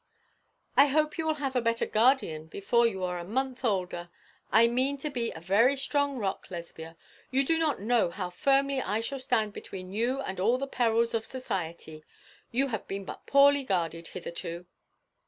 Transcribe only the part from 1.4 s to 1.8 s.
a